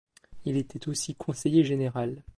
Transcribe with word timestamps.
Il 0.45 0.57
était 0.57 0.87
aussi 0.89 1.13
conseiller 1.13 1.63
général. 1.63 2.23